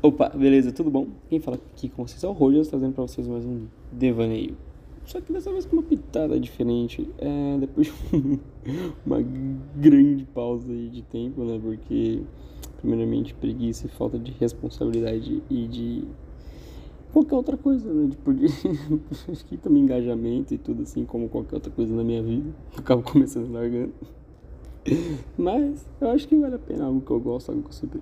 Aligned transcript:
Opa, 0.00 0.28
beleza, 0.28 0.70
tudo 0.70 0.92
bom? 0.92 1.08
Quem 1.28 1.40
fala 1.40 1.56
aqui 1.56 1.88
com 1.88 2.06
vocês 2.06 2.22
é 2.22 2.28
o 2.28 2.30
Rogers, 2.30 2.68
trazendo 2.68 2.92
pra 2.92 3.02
vocês 3.02 3.26
mais 3.26 3.44
um 3.44 3.66
devaneio. 3.90 4.56
Só 5.04 5.20
que 5.20 5.32
dessa 5.32 5.50
vez 5.50 5.66
com 5.66 5.74
uma 5.74 5.82
pitada 5.82 6.38
diferente. 6.38 7.10
É, 7.18 7.58
depois 7.58 7.88
de 7.88 8.38
uma 9.04 9.20
grande 9.74 10.24
pausa 10.26 10.72
de 10.72 11.02
tempo, 11.02 11.42
né? 11.42 11.58
Porque, 11.60 12.22
primeiramente, 12.80 13.34
preguiça 13.34 13.86
e 13.86 13.88
falta 13.88 14.16
de 14.20 14.30
responsabilidade 14.38 15.42
e 15.50 15.66
de 15.66 16.04
qualquer 17.12 17.34
outra 17.34 17.56
coisa, 17.56 17.92
né? 17.92 18.08
Tipo, 18.08 18.32
de, 18.34 18.46
acho 19.32 19.44
que 19.46 19.56
também 19.56 19.82
engajamento 19.82 20.54
e 20.54 20.58
tudo 20.58 20.82
assim, 20.82 21.04
como 21.04 21.28
qualquer 21.28 21.56
outra 21.56 21.72
coisa 21.72 21.92
na 21.92 22.04
minha 22.04 22.22
vida. 22.22 22.50
Eu 22.72 22.78
acabo 22.78 23.02
começando 23.02 23.50
largando. 23.50 23.92
Mas 25.36 25.84
eu 26.00 26.08
acho 26.10 26.26
que 26.28 26.36
vale 26.36 26.54
a 26.54 26.58
pena, 26.58 26.86
algo 26.86 27.00
que 27.00 27.10
eu 27.10 27.20
gosto, 27.20 27.50
algo 27.50 27.62
que 27.62 27.68
eu 27.68 27.72
sempre 27.72 28.00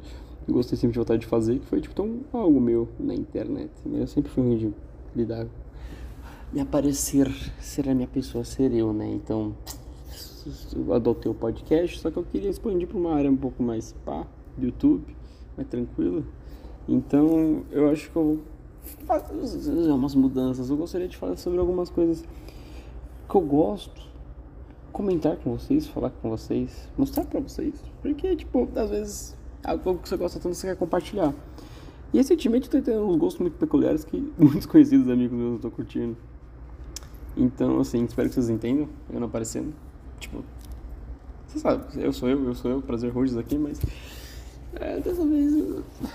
gostei 0.52 0.78
sempre 0.78 0.92
de 0.92 0.98
vontade 0.98 1.20
de 1.20 1.26
fazer, 1.26 1.58
que 1.58 1.66
foi 1.66 1.80
tipo 1.80 1.94
tão 1.94 2.20
algo 2.32 2.60
meu 2.60 2.88
na 2.98 3.14
internet. 3.14 3.70
Eu 3.84 4.06
sempre 4.06 4.30
fui 4.30 4.44
ruim 4.44 4.56
de 4.56 4.74
lidar. 5.14 5.46
Me 6.52 6.60
aparecer, 6.60 7.28
ser 7.60 7.88
a 7.88 7.94
minha 7.94 8.06
pessoa, 8.06 8.44
ser 8.44 8.72
eu, 8.72 8.92
né? 8.92 9.08
Então, 9.12 9.54
eu 10.74 10.94
adotei 10.94 11.30
o 11.30 11.34
podcast, 11.34 11.98
só 11.98 12.10
que 12.10 12.16
eu 12.16 12.22
queria 12.22 12.48
expandir 12.48 12.86
para 12.86 12.96
uma 12.96 13.14
área 13.14 13.30
um 13.30 13.36
pouco 13.36 13.62
mais 13.62 13.92
pá, 14.04 14.26
do 14.56 14.66
YouTube, 14.66 15.04
mais 15.56 15.68
tranquila. 15.68 16.22
Então, 16.88 17.64
eu 17.72 17.90
acho 17.90 18.10
que 18.10 18.16
eu 18.16 18.24
vou 18.24 18.38
fazer 19.06 19.90
umas 19.90 20.14
mudanças. 20.14 20.70
Eu 20.70 20.76
gostaria 20.76 21.08
de 21.08 21.16
falar 21.16 21.36
sobre 21.36 21.58
algumas 21.58 21.90
coisas 21.90 22.24
que 23.28 23.34
eu 23.34 23.40
gosto, 23.40 24.00
comentar 24.92 25.36
com 25.36 25.58
vocês, 25.58 25.88
falar 25.88 26.10
com 26.10 26.30
vocês, 26.30 26.88
mostrar 26.96 27.24
para 27.24 27.40
vocês. 27.40 27.74
Porque, 28.00 28.36
tipo, 28.36 28.68
às 28.76 28.90
vezes 28.90 29.36
algo 29.64 29.98
que 29.98 30.08
você 30.08 30.16
gosta 30.16 30.38
tanto 30.38 30.54
você 30.54 30.68
quer 30.68 30.76
compartilhar. 30.76 31.34
E 32.12 32.18
recentemente 32.18 32.66
eu 32.66 32.80
tô 32.80 32.90
tendo 32.90 33.06
uns 33.06 33.16
gostos 33.16 33.40
muito 33.40 33.58
peculiares 33.58 34.04
que 34.04 34.16
muitos 34.38 34.66
conhecidos 34.66 35.08
amigos 35.10 35.36
meus 35.36 35.56
estão 35.56 35.70
curtindo. 35.70 36.16
Então, 37.36 37.80
assim, 37.80 38.04
espero 38.04 38.28
que 38.28 38.34
vocês 38.34 38.48
entendam, 38.48 38.88
eu 39.12 39.20
não 39.20 39.26
aparecendo. 39.26 39.74
Tipo, 40.18 40.42
você 41.46 41.58
sabe, 41.58 41.84
eu 41.96 42.12
sou 42.12 42.28
eu, 42.28 42.42
eu 42.44 42.54
sou 42.54 42.70
eu, 42.70 42.80
prazer 42.80 43.12
Rogers 43.12 43.36
aqui, 43.36 43.58
mas 43.58 43.78
é, 44.74 44.98
dessa 45.00 45.24
vez, 45.24 45.54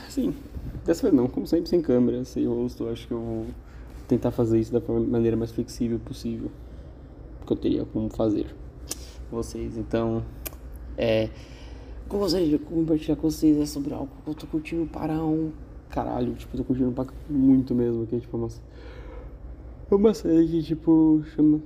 assim, 0.08 0.33
dessa 0.86 1.03
vez 1.03 1.14
não, 1.14 1.28
como 1.28 1.45
sempre, 1.45 1.70
sem 1.70 1.81
câmera, 1.81 2.26
sem 2.26 2.48
rosto, 2.48 2.88
acho 2.88 3.08
que 3.08 3.14
eu 3.14 3.20
vou 3.20 3.45
tentar 4.08 4.31
fazer 4.31 4.59
isso 4.59 4.72
da 4.72 4.81
maneira 5.00 5.38
mais 5.38 5.52
flexível 5.52 6.00
possível 6.00 6.52
que 7.45 7.53
eu 7.53 7.58
teria 7.58 7.86
como 7.86 8.09
fazer 8.09 8.48
vocês. 9.31 9.78
Então, 9.78 10.23
é 10.98 11.30
gostaria 12.17 12.48
de 12.48 12.58
compartilhar 12.58 13.16
com 13.16 13.30
vocês 13.30 13.58
é 13.58 13.66
sobre 13.66 13.94
algo 13.94 14.09
que 14.23 14.30
eu 14.30 14.34
tô 14.34 14.48
curtindo 14.48 14.86
para 14.88 15.14
um 15.23 15.52
caralho. 15.90 16.34
Tipo, 16.34 16.58
tô 16.58 16.64
curtindo 16.64 16.92
pra 16.92 17.06
muito 17.30 17.76
mesmo. 17.76 18.06
Que 18.08 18.16
é 18.16 18.20
tipo 18.20 18.38
uma, 18.38 18.48
é 18.48 19.95
uma 19.95 20.14
série 20.14 20.48
que 20.48 20.64
tipo 20.64 21.23
chama 21.36 21.62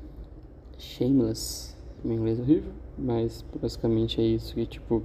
Shameless. 0.78 1.76
Meu 2.04 2.18
inglês 2.18 2.40
é 2.40 2.42
horrível, 2.42 2.72
mas 2.98 3.44
basicamente 3.62 4.22
é 4.22 4.24
isso. 4.24 4.54
Que 4.54 4.66
tipo 4.66 5.04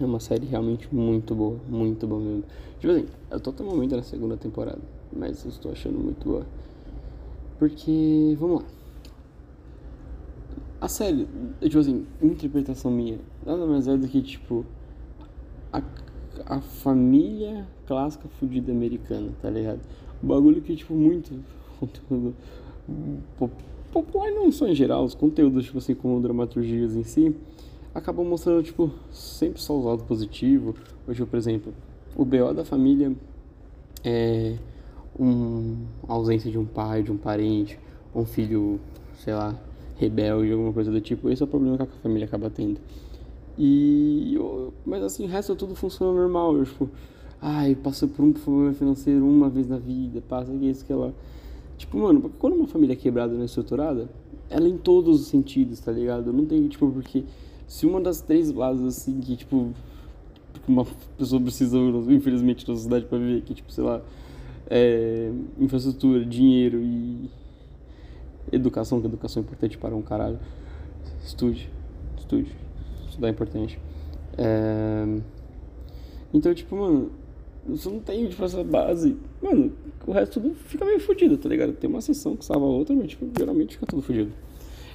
é 0.00 0.04
uma 0.04 0.20
série 0.20 0.46
realmente 0.46 0.92
muito 0.94 1.34
boa. 1.34 1.58
Muito 1.68 2.06
boa 2.06 2.20
mesmo. 2.20 2.44
Tipo 2.78 2.92
assim, 2.92 3.06
eu 3.30 3.40
tô 3.40 3.50
até 3.50 3.62
o 3.62 3.66
momento 3.66 3.96
na 3.96 4.02
segunda 4.02 4.36
temporada, 4.36 4.80
mas 5.12 5.44
eu 5.44 5.50
estou 5.50 5.70
achando 5.72 5.98
muito 5.98 6.28
boa. 6.28 6.46
Porque, 7.58 8.36
vamos 8.40 8.62
lá. 8.62 8.68
A 10.80 10.88
série, 10.88 11.28
tipo 11.60 11.78
assim, 11.78 12.04
interpretação 12.20 12.90
minha, 12.90 13.20
nada 13.44 13.66
mais 13.66 13.88
é 13.88 13.96
do 13.96 14.06
que, 14.08 14.22
tipo, 14.22 14.64
a, 15.72 15.82
a 16.46 16.60
família 16.60 17.66
clássica 17.86 18.28
fudida 18.28 18.72
americana, 18.72 19.30
tá 19.40 19.50
ligado? 19.50 19.80
O 20.22 20.26
bagulho 20.26 20.60
que, 20.62 20.76
tipo, 20.76 20.94
muito 20.94 21.32
conteúdo 21.78 22.34
popular, 23.92 24.30
não 24.30 24.50
só 24.50 24.66
em 24.66 24.74
geral, 24.74 25.04
os 25.04 25.14
conteúdos, 25.14 25.64
tipo 25.64 25.78
assim, 25.78 25.94
como 25.94 26.20
dramaturgias 26.20 26.94
em 26.94 27.02
si, 27.02 27.34
acabam 27.94 28.26
mostrando, 28.26 28.62
tipo, 28.62 28.90
sempre 29.10 29.60
só 29.60 29.74
o 29.74 29.84
lado 29.84 30.04
positivo. 30.04 30.74
Hoje, 31.06 31.24
por 31.24 31.36
exemplo, 31.36 31.74
o 32.16 32.24
BO 32.24 32.54
da 32.54 32.64
família 32.64 33.12
é 34.04 34.56
um, 35.18 35.76
a 36.08 36.12
ausência 36.12 36.50
de 36.50 36.58
um 36.58 36.64
pai, 36.64 37.02
de 37.02 37.12
um 37.12 37.16
parente, 37.16 37.78
um 38.14 38.24
filho, 38.24 38.80
sei 39.16 39.34
lá, 39.34 39.54
rebelde, 39.98 40.52
alguma 40.52 40.72
coisa 40.72 40.90
do 40.90 41.00
tipo. 41.00 41.28
Esse 41.30 41.42
é 41.42 41.44
o 41.44 41.48
problema 41.48 41.78
que 41.78 41.82
a 41.84 42.02
família 42.02 42.26
acaba 42.26 42.50
tendo. 42.50 42.80
E 43.58 44.34
eu, 44.34 44.72
mas 44.84 45.02
assim, 45.02 45.24
o 45.24 45.28
resto 45.28 45.54
tudo 45.54 45.74
funciona 45.74 46.12
normal. 46.12 46.56
Eu, 46.56 46.64
tipo, 46.64 46.88
ai, 47.40 47.74
passou 47.74 48.08
por 48.08 48.24
um 48.24 48.32
problema 48.32 48.72
financeiro 48.72 49.26
uma 49.26 49.48
vez 49.48 49.68
na 49.68 49.78
vida, 49.78 50.22
passa 50.28 50.52
isso, 50.54 50.84
que 50.84 50.92
ela. 50.92 51.14
Tipo, 51.76 51.98
mano, 51.98 52.30
quando 52.38 52.54
uma 52.54 52.66
família 52.66 52.94
é 52.94 52.96
quebrada 52.96 53.34
não 53.34 53.42
é 53.42 53.44
estruturada, 53.44 54.08
ela 54.48 54.66
é 54.66 54.68
em 54.68 54.76
todos 54.76 55.20
os 55.20 55.26
sentidos, 55.26 55.80
tá 55.80 55.90
ligado? 55.90 56.32
Não 56.32 56.46
tem, 56.46 56.68
tipo, 56.68 56.90
porque 56.90 57.24
se 57.66 57.86
uma 57.86 58.00
das 58.00 58.20
três 58.20 58.50
bases, 58.50 58.84
assim, 58.84 59.18
que, 59.20 59.36
tipo, 59.36 59.70
uma 60.68 60.86
pessoa 61.18 61.40
precisa, 61.40 61.78
infelizmente, 62.08 62.68
na 62.68 62.74
sociedade 62.74 63.06
pra 63.06 63.18
viver, 63.18 63.42
que, 63.42 63.54
tipo, 63.54 63.72
sei 63.72 63.82
lá, 63.84 64.00
é, 64.68 65.32
infraestrutura, 65.58 66.24
dinheiro 66.24 66.78
e 66.82 67.30
educação, 68.52 69.00
que 69.00 69.06
educação 69.06 69.42
é 69.42 69.44
importante 69.44 69.78
para 69.78 69.94
um 69.94 70.02
caralho. 70.02 70.38
Estude, 71.24 71.68
estude. 72.18 72.61
Estudar 73.12 73.28
é 73.28 73.30
importante. 73.30 73.78
É... 74.38 75.20
Então, 76.32 76.54
tipo, 76.54 76.74
mano, 76.74 77.12
você 77.66 77.90
não 77.90 78.00
tem, 78.00 78.26
tipo, 78.26 78.42
essa 78.42 78.64
base. 78.64 79.16
Mano, 79.42 79.72
o 80.06 80.12
resto 80.12 80.40
tudo 80.40 80.54
fica 80.54 80.84
meio 80.84 80.98
fodido, 80.98 81.36
tá 81.36 81.48
ligado? 81.48 81.74
Tem 81.74 81.88
uma 81.88 82.00
sessão 82.00 82.34
que 82.34 82.44
salva 82.44 82.64
a 82.64 82.70
outra, 82.70 82.96
mas, 82.96 83.10
tipo, 83.10 83.26
geralmente 83.36 83.74
fica 83.74 83.86
tudo 83.86 84.00
fodido. 84.00 84.32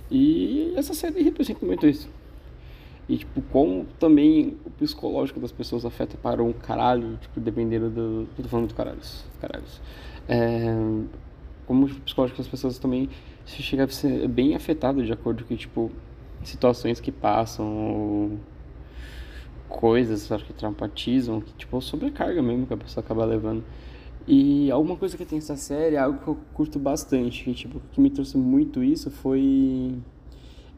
E 0.10 0.74
essa 0.76 0.96
série 0.96 1.22
representa 1.22 1.64
muito 1.64 1.86
isso. 1.86 2.10
E, 3.08 3.18
tipo, 3.18 3.40
como 3.52 3.86
também 4.00 4.58
o 4.66 4.72
psicológico 4.72 5.40
das 5.40 5.52
pessoas 5.52 5.86
afeta 5.86 6.18
para 6.18 6.44
um 6.44 6.52
caralho, 6.52 7.18
tipo, 7.22 7.40
dependendo 7.40 7.90
do. 7.90 8.28
tô 8.36 8.50
falando 8.50 8.68
do 8.68 8.74
caralhos. 8.74 9.24
Caralhos. 9.40 9.80
É... 10.28 10.76
Como 11.68 11.86
o 11.86 11.90
psicológico 12.02 12.40
das 12.40 12.48
pessoas 12.48 12.80
também 12.80 13.10
chega 13.46 13.84
a 13.84 13.88
ser 13.88 14.28
bem 14.28 14.56
afetado 14.56 15.06
de 15.06 15.14
acordo 15.14 15.46
com, 15.46 15.56
tipo, 15.56 15.92
situações 16.44 17.00
que 17.00 17.12
passam, 17.12 17.66
ou 17.66 18.32
coisas 19.68 20.28
que 20.44 20.54
traumatizam, 20.54 21.42
que, 21.42 21.54
tipo, 21.54 21.82
sobrecarga 21.82 22.42
mesmo 22.42 22.66
que 22.66 22.74
a 22.74 22.78
pessoa 22.78 23.04
acaba 23.04 23.26
levando. 23.26 23.64
E 24.28 24.70
alguma 24.72 24.96
coisa 24.96 25.18
que 25.18 25.26
tem 25.26 25.38
essa 25.38 25.56
série, 25.56 25.98
algo 25.98 26.20
que 26.20 26.28
eu 26.28 26.38
curto 26.54 26.78
bastante, 26.80 27.44
que, 27.44 27.54
tipo, 27.54 27.82
que 27.92 28.02
me 28.02 28.10
trouxe 28.10 28.38
muito 28.38 28.84
isso 28.84 29.10
foi 29.10 29.96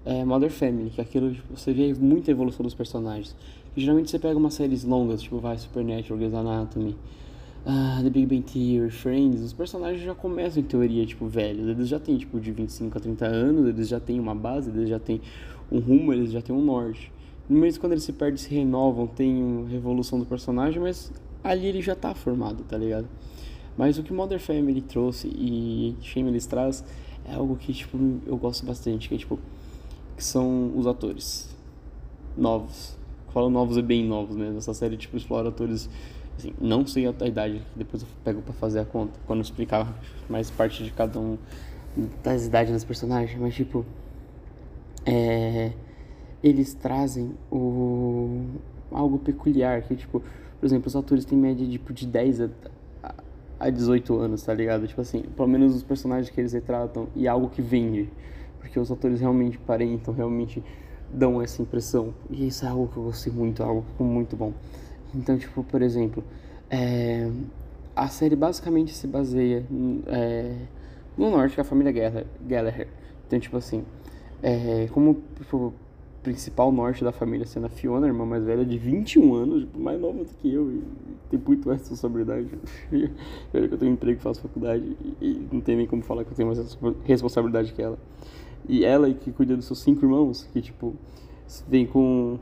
é, 0.06 0.24
Mother 0.24 0.52
Family, 0.52 0.90
que 0.92 1.02
é 1.02 1.04
aquilo, 1.04 1.34
tipo, 1.34 1.58
você 1.58 1.74
vê 1.74 1.94
muita 1.94 2.32
evolução 2.32 2.64
dos 2.64 2.76
personagens. 2.76 3.36
E, 3.76 3.82
geralmente 3.82 4.12
você 4.12 4.20
pega 4.20 4.38
umas 4.38 4.54
séries 4.54 4.84
longas, 4.84 5.22
tipo, 5.22 5.40
vai, 5.40 5.58
Supernatural, 5.58 6.18
Grey's 6.18 6.34
Anatomy, 6.34 6.96
ah, 7.66 8.00
The 8.02 8.10
Big 8.10 8.26
Bang 8.26 8.42
Theory, 8.42 8.90
Friends, 8.90 9.42
os 9.42 9.54
personagens 9.54 10.04
já 10.04 10.16
começam 10.16 10.62
em 10.62 10.66
teoria, 10.66 11.06
tipo, 11.06 11.28
velhos. 11.28 11.68
Eles 11.68 11.88
já 11.88 12.00
têm, 12.00 12.18
tipo, 12.18 12.40
de 12.40 12.52
25 12.52 12.98
a 12.98 13.02
30 13.02 13.26
anos, 13.26 13.68
eles 13.68 13.88
já 13.88 14.00
têm 14.00 14.20
uma 14.20 14.34
base, 14.34 14.70
eles 14.70 14.90
já 14.90 15.00
têm 15.00 15.22
um 15.72 15.80
rumo, 15.80 16.14
eles 16.14 16.32
já 16.32 16.42
têm 16.42 16.56
um 16.56 16.64
norte. 16.64 17.12
No 17.50 17.60
mês 17.60 17.78
quando 17.78 17.94
eles 17.94 18.04
se 18.04 18.14
perdem, 18.14 18.38
se 18.38 18.54
renovam, 18.54 19.08
tem 19.08 19.44
uma 19.44 19.68
revolução 19.68 20.20
do 20.20 20.26
personagem, 20.26 20.80
mas 20.80 21.12
ali 21.44 21.66
ele 21.66 21.82
já 21.82 21.96
tá 21.96 22.14
formado, 22.14 22.64
tá 22.64 22.78
ligado? 22.78 23.08
Mas 23.78 23.98
o 23.98 24.04
que 24.04 24.14
Modern 24.14 24.40
Family 24.40 24.82
trouxe 24.82 25.28
e 25.28 25.96
Shameless 26.02 26.48
traz 26.48 26.84
é 27.26 27.34
algo 27.36 27.56
que, 27.56 27.74
tipo, 27.74 27.98
eu 28.26 28.38
gosto 28.38 28.66
bastante, 28.66 29.10
que 29.10 29.16
é, 29.16 29.18
tipo, 29.18 29.40
que 30.16 30.24
são 30.24 30.72
os 30.76 30.86
atores 30.86 31.56
novos. 32.38 32.98
Falo 33.34 33.50
novos 33.50 33.78
é 33.78 33.82
bem 33.82 34.06
novos 34.06 34.36
mesmo. 34.36 34.58
Essa 34.58 34.74
série, 34.74 34.98
tipo, 34.98 35.16
explora 35.16 35.50
atores 35.50 35.90
Assim, 36.40 36.54
não 36.62 36.88
sei 36.88 37.06
a 37.06 37.28
idade, 37.28 37.62
depois 37.76 38.02
eu 38.02 38.08
pego 38.24 38.42
para 38.42 38.54
fazer 38.54 38.80
a 38.80 38.86
conta, 38.86 39.20
quando 39.28 39.40
eu 39.40 39.44
explicar 39.44 39.94
mais 40.30 40.50
parte 40.50 40.86
de 40.86 40.92
cada 40.92 41.20
um 41.20 41.38
das 42.24 42.46
idades 42.46 42.72
dos 42.72 42.86
personagens, 42.86 43.38
mas 43.38 43.54
tipo, 43.54 43.86
é, 45.06 45.74
eles 46.42 46.74
trazem 46.74 47.34
o, 47.52 48.46
algo 48.90 49.20
peculiar, 49.20 49.82
que 49.82 49.98
tipo, 49.98 50.24
por 50.60 50.66
exemplo, 50.66 50.88
os 50.88 50.96
atores 50.96 51.26
têm 51.26 51.38
média 51.38 51.68
tipo, 51.68 51.92
de 51.92 52.08
10 52.08 52.42
a, 52.42 52.50
a 53.60 53.70
18 53.70 54.16
anos, 54.18 54.42
tá 54.42 54.54
ligado? 54.54 54.88
Tipo 54.88 55.02
assim, 55.02 55.24
pelo 55.36 55.48
menos 55.50 55.76
os 55.76 55.84
personagens 55.84 56.30
que 56.30 56.40
eles 56.40 56.54
retratam 56.54 57.10
e 57.18 57.28
algo 57.28 57.50
que 57.50 57.62
vende, 57.62 58.10
porque 58.62 58.80
os 58.80 58.90
atores 58.90 59.20
realmente 59.20 59.58
parentam, 59.58 60.14
realmente 60.14 60.64
dão 61.12 61.42
essa 61.42 61.62
impressão, 61.62 62.14
e 62.30 62.48
isso 62.48 62.66
é 62.66 62.70
algo 62.70 62.88
que 62.88 62.96
eu 62.96 63.04
gostei 63.04 63.34
muito, 63.34 63.62
algo 63.62 63.84
muito 64.00 64.38
bom. 64.38 64.54
Então, 65.14 65.38
tipo, 65.38 65.64
por 65.64 65.82
exemplo, 65.82 66.24
é, 66.70 67.30
a 67.96 68.08
série 68.08 68.36
basicamente 68.36 68.94
se 68.94 69.08
baseia 69.08 69.66
é, 70.08 70.56
no 71.18 71.30
norte, 71.30 71.56
que 71.56 71.62
é 71.62 71.64
família 71.64 71.92
Gallagher. 72.42 72.88
Então, 73.28 73.40
tipo 73.40 73.58
assim, 73.58 73.84
é, 74.42 74.88
como 74.92 75.22
tipo, 75.38 75.74
principal 76.24 76.72
norte 76.72 77.04
da 77.04 77.12
família 77.12 77.46
sendo 77.46 77.66
a 77.66 77.70
Fiona, 77.70 78.06
a 78.06 78.10
irmã 78.10 78.26
mais 78.26 78.44
velha, 78.44 78.66
de 78.66 78.78
21 78.78 79.34
anos, 79.34 79.62
tipo, 79.62 79.80
mais 79.80 80.00
nova 80.00 80.24
do 80.24 80.34
que 80.36 80.54
eu, 80.54 80.72
e 80.72 80.84
tem 81.30 81.40
muito 81.40 81.68
mais 81.68 81.80
responsabilidade. 81.82 82.48
Que 83.52 83.58
eu 83.58 83.78
tenho 83.78 83.92
um 83.92 83.94
emprego, 83.96 84.20
faço 84.20 84.42
faculdade, 84.42 84.96
e 85.20 85.48
não 85.52 85.62
tem 85.62 85.76
nem 85.76 85.88
como 85.88 86.04
falar 86.04 86.24
que 86.24 86.32
eu 86.32 86.36
tenho 86.36 86.48
mais 86.48 86.78
responsabilidade 87.04 87.74
que 87.74 87.82
ela. 87.82 87.98
E 88.68 88.86
ela 88.86 89.12
que 89.14 89.32
cuida 89.32 89.56
dos 89.56 89.66
seus 89.66 89.80
cinco 89.80 90.06
irmãos, 90.06 90.48
que 90.54 90.62
tipo, 90.62 90.94
vem 91.68 91.86
com 91.86 92.38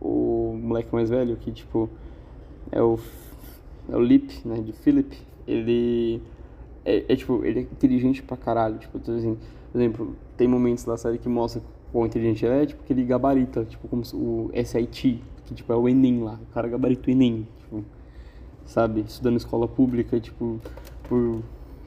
o 0.00 0.58
moleque 0.60 0.92
mais 0.92 1.10
velho, 1.10 1.36
que 1.36 1.50
tipo, 1.52 1.88
é 2.70 2.82
o, 2.82 2.98
é 3.88 3.96
o 3.96 4.00
Lip, 4.00 4.46
né, 4.46 4.60
de 4.60 4.72
Philip. 4.72 5.16
Ele 5.46 6.22
é, 6.84 7.04
é, 7.08 7.16
tipo, 7.16 7.44
ele 7.44 7.60
é 7.60 7.62
inteligente 7.62 8.22
pra 8.22 8.36
caralho, 8.36 8.78
tipo, 8.78 8.98
assim, 8.98 9.36
por 9.72 9.78
exemplo, 9.78 10.16
tem 10.36 10.46
momentos 10.46 10.84
da 10.84 10.96
série 10.96 11.18
que 11.18 11.28
mostra 11.28 11.62
quão 11.92 12.06
inteligente 12.06 12.44
ele 12.44 12.62
é, 12.62 12.66
tipo, 12.66 12.82
que 12.84 12.92
ele 12.92 13.04
gabarita, 13.04 13.64
tipo, 13.64 13.88
como 13.88 14.02
o 14.14 14.50
SIT, 14.52 15.22
que 15.46 15.54
tipo, 15.54 15.72
é 15.72 15.76
o 15.76 15.88
Enem 15.88 16.22
lá, 16.22 16.38
o 16.42 16.52
cara 16.52 16.68
gabarita 16.68 17.08
o 17.08 17.10
Enem, 17.10 17.46
tipo, 17.58 17.84
sabe, 18.66 19.00
estudando 19.00 19.36
escola 19.36 19.66
pública, 19.68 20.18
tipo, 20.20 20.60
por 21.08 21.42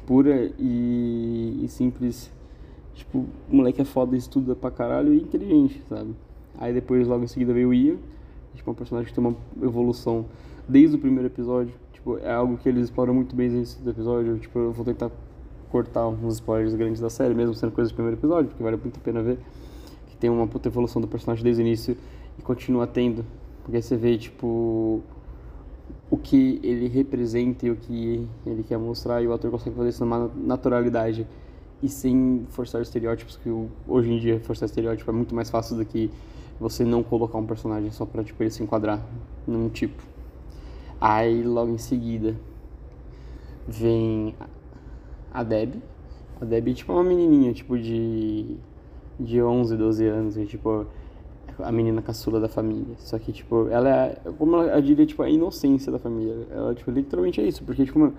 pura 0.05 0.51
e, 0.57 1.59
e 1.63 1.67
simples, 1.67 2.31
tipo, 2.95 3.25
o 3.51 3.55
moleque 3.55 3.81
é 3.81 3.85
foda, 3.85 4.15
estuda 4.15 4.55
pra 4.55 4.71
caralho 4.71 5.13
e 5.13 5.17
inteligente, 5.17 5.83
sabe. 5.89 6.15
Aí 6.57 6.73
depois, 6.73 7.07
logo 7.07 7.23
em 7.23 7.27
seguida, 7.27 7.53
veio 7.53 7.69
o 7.69 7.73
Ian, 7.73 7.97
tipo, 8.55 8.71
um 8.71 8.73
personagem 8.73 9.09
que 9.09 9.15
tem 9.15 9.23
uma 9.23 9.35
evolução 9.61 10.25
desde 10.67 10.95
o 10.95 10.99
primeiro 10.99 11.27
episódio, 11.27 11.73
tipo, 11.93 12.17
é 12.17 12.33
algo 12.33 12.57
que 12.57 12.67
eles 12.67 12.85
exploram 12.85 13.13
muito 13.13 13.35
bem 13.35 13.49
nesse 13.49 13.77
episódio, 13.87 14.37
tipo, 14.39 14.57
eu 14.59 14.71
vou 14.71 14.83
tentar 14.83 15.11
cortar 15.69 16.07
uns 16.07 16.35
spoilers 16.35 16.73
grandes 16.75 16.99
da 16.99 17.09
série, 17.09 17.33
mesmo 17.33 17.53
sendo 17.53 17.71
coisas 17.71 17.91
do 17.91 17.95
primeiro 17.95 18.17
episódio, 18.17 18.49
porque 18.49 18.63
vale 18.63 18.77
muito 18.77 18.97
a 18.97 19.01
pena 19.01 19.21
ver 19.21 19.37
tem 20.19 20.29
uma 20.29 20.47
puta 20.47 20.67
evolução 20.67 21.01
do 21.01 21.07
personagem 21.07 21.43
desde 21.43 21.61
o 21.61 21.65
início 21.65 21.97
e 22.37 22.41
continua 22.41 22.87
tendo. 22.87 23.25
Porque 23.63 23.81
você 23.81 23.95
vê, 23.95 24.17
tipo, 24.17 25.01
o 26.09 26.17
que 26.17 26.59
ele 26.63 26.87
representa 26.87 27.65
e 27.65 27.71
o 27.71 27.75
que 27.75 28.27
ele 28.45 28.63
quer 28.63 28.77
mostrar, 28.77 29.21
e 29.21 29.27
o 29.27 29.33
ator 29.33 29.51
consegue 29.51 29.75
fazer 29.75 29.89
isso 29.89 30.03
numa 30.03 30.31
naturalidade 30.35 31.27
e 31.81 31.89
sem 31.89 32.45
forçar 32.49 32.81
estereótipos, 32.81 33.37
que 33.37 33.49
hoje 33.87 34.11
em 34.11 34.19
dia 34.19 34.39
forçar 34.39 34.67
estereótipo 34.67 35.09
é 35.11 35.13
muito 35.13 35.35
mais 35.35 35.49
fácil 35.49 35.75
do 35.75 35.85
que 35.85 36.09
você 36.59 36.83
não 36.83 37.03
colocar 37.03 37.37
um 37.37 37.45
personagem 37.45 37.91
só 37.91 38.05
pra 38.05 38.23
tipo, 38.23 38.41
ele 38.41 38.49
se 38.49 38.63
enquadrar 38.63 39.01
num 39.45 39.69
tipo. 39.69 40.03
Aí 40.99 41.43
logo 41.43 41.71
em 41.71 41.77
seguida 41.77 42.35
vem 43.67 44.35
a 45.31 45.43
Deb. 45.43 45.75
A 46.41 46.45
Deb 46.45 46.67
é 46.69 46.73
tipo 46.73 46.93
uma 46.93 47.03
menininha, 47.03 47.53
tipo 47.53 47.77
de 47.77 48.57
de 49.19 49.41
11, 49.41 49.75
12 49.75 50.05
anos, 50.05 50.37
e, 50.37 50.45
tipo, 50.45 50.85
a 51.59 51.71
menina 51.71 52.01
caçula 52.01 52.39
da 52.39 52.47
família. 52.47 52.95
Só 52.97 53.17
que, 53.17 53.31
tipo, 53.31 53.67
ela 53.69 53.89
é, 53.89 54.21
como 54.37 54.57
eu 54.57 54.81
diria, 54.81 55.05
tipo, 55.05 55.23
a 55.23 55.29
inocência 55.29 55.91
da 55.91 55.99
família. 55.99 56.47
Ela, 56.51 56.75
tipo, 56.75 56.91
literalmente 56.91 57.41
é 57.41 57.43
isso, 57.43 57.63
porque, 57.63 57.85
tipo, 57.85 58.13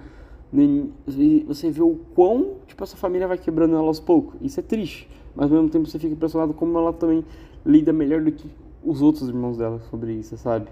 você 1.47 1.71
vê 1.71 1.83
o 1.83 1.97
quão, 2.15 2.57
tipo, 2.67 2.83
essa 2.83 2.97
família 2.97 3.29
vai 3.29 3.39
quebrando 3.39 3.77
ela 3.77 3.87
aos 3.87 4.01
poucos. 4.01 4.35
Isso 4.41 4.59
é 4.59 4.63
triste, 4.63 5.09
mas 5.35 5.51
ao 5.51 5.57
mesmo 5.57 5.71
tempo 5.71 5.87
você 5.87 5.99
fica 5.99 6.13
impressionado 6.13 6.53
como 6.55 6.77
ela 6.79 6.93
também 6.93 7.25
lida 7.69 7.93
melhor 7.93 8.23
do 8.23 8.33
que 8.33 8.51
os 8.83 9.03
outros 9.03 9.29
irmãos 9.29 9.59
dela 9.59 9.79
sobre 9.91 10.15
isso, 10.15 10.37
sabe? 10.39 10.69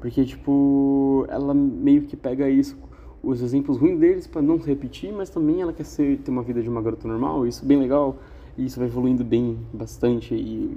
Porque, 0.00 0.24
tipo, 0.24 1.26
ela 1.28 1.52
meio 1.52 2.02
que 2.02 2.16
pega 2.16 2.48
isso, 2.48 2.74
os 3.22 3.42
exemplos 3.42 3.76
ruins 3.76 3.98
deles 3.98 4.26
para 4.26 4.40
não 4.40 4.58
se 4.58 4.66
repetir, 4.66 5.12
mas 5.12 5.28
também 5.28 5.60
ela 5.60 5.72
quer 5.72 5.84
ser, 5.84 6.18
ter 6.18 6.30
uma 6.30 6.42
vida 6.42 6.62
de 6.62 6.68
uma 6.68 6.80
garota 6.80 7.06
normal, 7.06 7.46
isso 7.46 7.62
é 7.64 7.68
bem 7.68 7.78
legal. 7.78 8.16
E 8.56 8.64
isso 8.64 8.78
vai 8.78 8.88
evoluindo 8.88 9.24
bem, 9.24 9.58
bastante, 9.72 10.34
e 10.34 10.76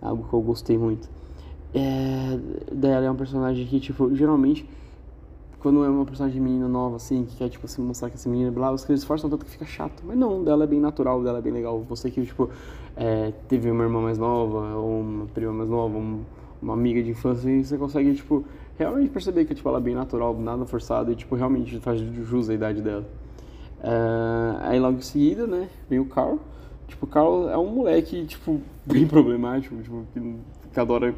algo 0.00 0.28
que 0.28 0.32
eu 0.34 0.40
gostei 0.40 0.76
muito. 0.76 1.08
É, 1.74 2.38
daí 2.72 2.92
ela 2.92 3.06
é 3.06 3.10
um 3.10 3.16
personagem 3.16 3.66
que, 3.66 3.80
tipo, 3.80 4.14
geralmente, 4.14 4.68
quando 5.60 5.84
é 5.84 5.88
uma 5.88 6.04
personagem 6.04 6.40
menina 6.40 6.68
nova, 6.68 6.96
assim, 6.96 7.24
que 7.24 7.36
quer, 7.36 7.48
tipo, 7.48 7.66
se 7.66 7.80
mostrar 7.80 8.10
que 8.10 8.16
essa 8.16 8.28
menina, 8.28 8.50
blá, 8.50 8.72
os 8.72 8.84
caras 8.84 9.00
esforçam 9.00 9.28
tanto 9.28 9.44
que 9.44 9.50
fica 9.50 9.64
chato. 9.64 10.02
Mas 10.06 10.16
não, 10.16 10.44
dela 10.44 10.64
é 10.64 10.66
bem 10.66 10.80
natural, 10.80 11.22
dela 11.22 11.38
é 11.38 11.42
bem 11.42 11.52
legal. 11.52 11.80
Você 11.88 12.10
que, 12.10 12.24
tipo, 12.24 12.50
é, 12.96 13.32
teve 13.48 13.70
uma 13.70 13.84
irmã 13.84 14.00
mais 14.00 14.18
nova, 14.18 14.74
ou 14.76 15.00
uma 15.00 15.26
prima 15.26 15.52
mais 15.52 15.68
nova, 15.68 15.96
um, 15.96 16.22
uma 16.60 16.74
amiga 16.74 17.02
de 17.02 17.10
infância, 17.10 17.62
você 17.62 17.76
consegue, 17.76 18.14
tipo, 18.14 18.44
realmente 18.78 19.10
perceber 19.10 19.44
que, 19.44 19.54
tipo, 19.54 19.68
ela 19.68 19.78
é 19.78 19.80
bem 19.80 19.94
natural, 19.94 20.36
nada 20.38 20.64
forçado, 20.66 21.10
e, 21.10 21.16
tipo, 21.16 21.34
realmente 21.34 21.78
faz 21.80 22.00
jus 22.00 22.48
à 22.48 22.54
idade 22.54 22.82
dela. 22.82 23.04
Uh, 23.78 24.58
aí 24.60 24.80
logo 24.80 24.98
em 24.98 25.02
seguida, 25.02 25.46
né, 25.46 25.68
vem 25.88 25.98
o 25.98 26.06
Carl, 26.06 26.38
Tipo, 26.88 27.04
o 27.04 27.08
Carl 27.08 27.48
é 27.48 27.58
um 27.58 27.66
moleque, 27.66 28.24
tipo, 28.26 28.60
bem 28.86 29.06
problemático, 29.06 29.76
tipo, 29.82 30.04
que, 30.12 30.36
que 30.72 30.80
adora 30.80 31.14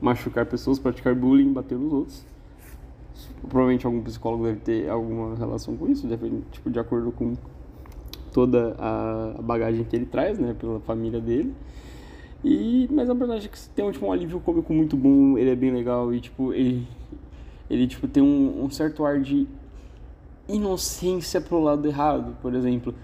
machucar 0.00 0.46
pessoas, 0.46 0.78
praticar 0.78 1.14
bullying, 1.14 1.52
bater 1.52 1.76
nos 1.76 1.92
outros. 1.92 2.24
Provavelmente 3.42 3.86
algum 3.86 4.02
psicólogo 4.02 4.44
deve 4.44 4.60
ter 4.60 4.88
alguma 4.88 5.34
relação 5.36 5.76
com 5.76 5.88
isso, 5.88 6.06
deve, 6.06 6.42
tipo, 6.50 6.70
de 6.70 6.78
acordo 6.78 7.10
com 7.12 7.34
toda 8.32 8.76
a 8.78 9.40
bagagem 9.42 9.84
que 9.84 9.96
ele 9.96 10.06
traz, 10.06 10.38
né, 10.38 10.54
pela 10.58 10.80
família 10.80 11.20
dele. 11.20 11.54
E, 12.44 12.88
mas 12.92 13.08
é 13.08 13.12
um 13.12 13.16
personagem 13.16 13.50
que 13.50 13.58
tem 13.70 13.84
um, 13.84 13.90
tipo, 13.90 14.06
um 14.06 14.12
alívio 14.12 14.38
cômico 14.40 14.72
muito 14.72 14.96
bom, 14.96 15.36
ele 15.36 15.50
é 15.50 15.56
bem 15.56 15.72
legal 15.72 16.12
e, 16.14 16.20
tipo, 16.20 16.52
ele, 16.52 16.86
ele 17.68 17.86
tipo, 17.86 18.06
tem 18.06 18.22
um, 18.22 18.64
um 18.64 18.70
certo 18.70 19.04
ar 19.04 19.20
de 19.20 19.46
inocência 20.48 21.40
pro 21.40 21.60
lado 21.60 21.86
errado, 21.86 22.36
por 22.40 22.54
exemplo. 22.54 22.94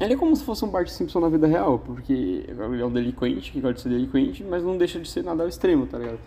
Ele 0.00 0.12
é 0.12 0.16
como 0.16 0.36
se 0.36 0.44
fosse 0.44 0.64
um 0.64 0.68
Bart 0.68 0.88
Simpson 0.88 1.20
na 1.20 1.28
vida 1.28 1.46
real, 1.46 1.78
porque 1.78 2.12
ele 2.46 2.82
é 2.82 2.86
um 2.86 2.92
delinquente, 2.92 3.50
que 3.50 3.60
gosta 3.60 3.74
de 3.74 3.80
ser 3.82 3.88
delinquente, 3.88 4.44
mas 4.44 4.62
não 4.62 4.76
deixa 4.76 5.00
de 5.00 5.08
ser 5.08 5.24
nada 5.24 5.42
ao 5.42 5.48
extremo, 5.48 5.86
tá 5.86 5.98
ligado? 5.98 6.18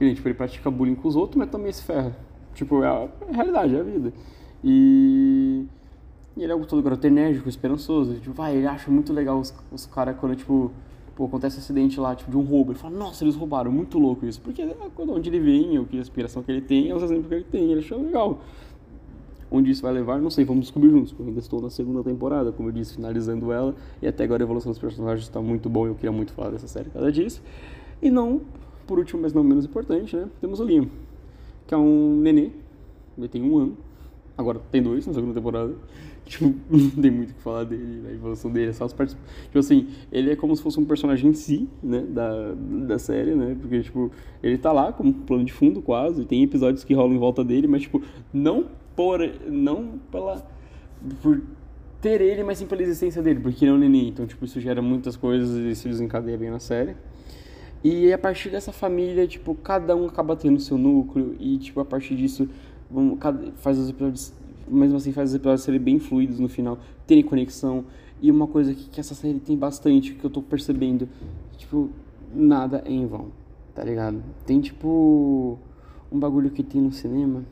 Ele, 0.00 0.14
tipo, 0.14 0.28
ele 0.28 0.34
pratica 0.34 0.70
bullying 0.70 0.94
com 0.94 1.08
os 1.08 1.16
outros, 1.16 1.36
mas 1.36 1.48
também 1.50 1.72
se 1.72 1.82
ferra. 1.82 2.14
Tipo, 2.54 2.82
é 2.82 2.88
a, 2.88 3.08
é 3.28 3.34
realidade, 3.34 3.76
é 3.76 3.80
a 3.80 3.82
vida. 3.82 4.12
E... 4.62 5.64
e 6.36 6.42
ele 6.42 6.52
é 6.52 6.58
todo 6.64 6.82
garoto 6.82 7.06
enérgico, 7.06 7.48
esperançoso. 7.48 8.14
Tipo, 8.14 8.34
vai, 8.34 8.56
ele 8.56 8.66
acha 8.66 8.90
muito 8.90 9.12
legal 9.12 9.38
os, 9.38 9.54
os 9.70 9.86
caras 9.86 10.16
quando, 10.18 10.36
tipo, 10.36 10.70
pô, 11.14 11.24
acontece 11.24 11.56
um 11.56 11.60
acidente 11.60 11.98
lá, 11.98 12.14
tipo, 12.14 12.30
de 12.30 12.36
um 12.36 12.42
roubo. 12.42 12.72
Ele 12.72 12.78
fala, 12.78 12.96
nossa, 12.96 13.24
eles 13.24 13.34
roubaram, 13.34 13.72
muito 13.72 13.98
louco 13.98 14.26
isso. 14.26 14.40
Porque 14.40 14.62
é 14.62 14.76
onde 14.98 15.30
ele 15.30 15.40
vem, 15.40 15.78
o 15.78 15.86
que 15.86 15.96
a 15.96 16.00
inspiração 16.00 16.42
que 16.42 16.52
ele 16.52 16.60
tem, 16.60 16.90
é 16.90 16.94
os 16.94 17.02
exemplos 17.02 17.28
que 17.28 17.34
ele 17.34 17.44
tem, 17.44 17.70
ele 17.70 17.80
achou 17.80 18.00
legal. 18.00 18.40
Onde 19.50 19.70
isso 19.70 19.80
vai 19.80 19.92
levar, 19.92 20.20
não 20.20 20.28
sei, 20.28 20.44
vamos 20.44 20.62
descobrir 20.62 20.90
juntos. 20.90 21.14
Eu 21.18 21.24
ainda 21.24 21.38
estou 21.38 21.60
na 21.60 21.70
segunda 21.70 22.02
temporada, 22.02 22.52
como 22.52 22.68
eu 22.68 22.72
disse, 22.72 22.94
finalizando 22.94 23.52
ela. 23.52 23.74
E 24.02 24.06
até 24.06 24.24
agora 24.24 24.42
a 24.42 24.44
evolução 24.44 24.72
dos 24.72 24.78
personagens 24.78 25.24
está 25.26 25.40
muito 25.40 25.70
boa 25.70 25.88
e 25.88 25.90
eu 25.90 25.94
queria 25.94 26.12
muito 26.12 26.32
falar 26.32 26.50
dessa 26.50 26.66
série 26.66 26.90
cada 26.90 27.10
disso. 27.12 27.40
E 28.02 28.10
não, 28.10 28.40
por 28.86 28.98
último, 28.98 29.22
mas 29.22 29.32
não 29.32 29.42
menos 29.42 29.64
importante, 29.64 30.16
né? 30.16 30.28
Temos 30.40 30.60
o 30.60 30.64
Liam, 30.64 30.88
que 31.66 31.74
é 31.74 31.76
um 31.76 32.18
nenê. 32.20 32.50
Ele 33.18 33.28
tem 33.28 33.42
um 33.42 33.58
ano. 33.58 33.76
Agora 34.36 34.60
tem 34.70 34.82
dois 34.82 35.06
na 35.06 35.12
segunda 35.12 35.34
temporada. 35.34 35.74
Tipo, 36.26 36.52
não 36.68 36.90
tem 36.90 37.08
muito 37.08 37.30
o 37.30 37.34
que 37.34 37.40
falar 37.40 37.62
dele, 37.62 38.02
da 38.02 38.12
evolução 38.12 38.50
dele, 38.50 38.72
só 38.72 38.84
as 38.84 38.92
partes. 38.92 39.16
Tipo 39.44 39.60
assim, 39.60 39.86
ele 40.10 40.32
é 40.32 40.34
como 40.34 40.56
se 40.56 40.60
fosse 40.60 40.80
um 40.80 40.84
personagem 40.84 41.30
em 41.30 41.32
si, 41.32 41.68
né? 41.80 42.00
Da, 42.00 42.52
da 42.84 42.98
série, 42.98 43.32
né? 43.32 43.56
Porque, 43.60 43.80
tipo, 43.80 44.10
ele 44.42 44.58
tá 44.58 44.72
lá 44.72 44.92
como 44.92 45.14
plano 45.14 45.44
de 45.44 45.52
fundo 45.52 45.80
quase. 45.80 46.24
Tem 46.24 46.42
episódios 46.42 46.82
que 46.82 46.92
rolam 46.94 47.14
em 47.14 47.18
volta 47.18 47.44
dele, 47.44 47.68
mas, 47.68 47.82
tipo, 47.82 48.02
não 48.34 48.66
por 48.96 49.20
não 49.48 50.00
pela 50.10 50.44
por 51.22 51.40
ter 52.00 52.20
ele, 52.20 52.42
mas 52.42 52.58
sim 52.58 52.66
pela 52.66 52.82
existência 52.82 53.22
dele, 53.22 53.40
porque 53.40 53.64
ele 53.64 53.70
é 53.70 53.74
um 53.74 53.78
neném. 53.78 54.08
Então, 54.08 54.26
tipo, 54.26 54.44
isso 54.44 54.60
gera 54.60 54.82
muitas 54.82 55.16
coisas 55.16 55.56
e 55.56 55.70
isso 55.70 55.88
desencadeia 55.88 56.36
bem 56.36 56.50
na 56.50 56.58
série. 56.58 56.96
E 57.84 58.12
a 58.12 58.18
partir 58.18 58.50
dessa 58.50 58.72
família, 58.72 59.26
tipo, 59.26 59.54
cada 59.54 59.94
um 59.94 60.06
acaba 60.06 60.34
tendo 60.34 60.58
seu 60.60 60.76
núcleo 60.76 61.36
e, 61.38 61.58
tipo, 61.58 61.80
a 61.80 61.84
partir 61.84 62.16
disso, 62.16 62.48
vamos, 62.90 63.18
faz 63.56 63.78
os 63.78 63.90
episódios, 63.90 64.32
mesmo 64.66 64.96
assim, 64.96 65.12
faz 65.12 65.30
os 65.30 65.36
episódios 65.36 65.62
serem 65.62 65.80
bem 65.80 65.98
fluidos 65.98 66.38
no 66.38 66.48
final, 66.48 66.78
terem 67.06 67.22
conexão. 67.22 67.84
E 68.20 68.30
uma 68.30 68.46
coisa 68.46 68.74
que, 68.74 68.88
que 68.88 68.98
essa 68.98 69.14
série 69.14 69.38
tem 69.38 69.56
bastante, 69.56 70.14
que 70.14 70.24
eu 70.24 70.30
tô 70.30 70.42
percebendo, 70.42 71.08
tipo, 71.56 71.90
nada 72.34 72.82
é 72.84 72.90
em 72.90 73.06
vão, 73.06 73.28
tá 73.74 73.84
ligado? 73.84 74.22
Tem, 74.44 74.60
tipo, 74.60 75.58
um 76.10 76.18
bagulho 76.18 76.50
que 76.50 76.62
tem 76.62 76.80
no 76.80 76.92
cinema 76.92 77.44